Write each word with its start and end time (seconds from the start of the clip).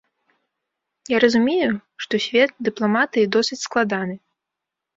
Я 1.15 1.19
разумею, 1.23 1.71
што 2.05 2.13
свет 2.25 2.51
дыпламатыі 2.71 3.29
досыць 3.39 3.61
складаны. 3.69 4.15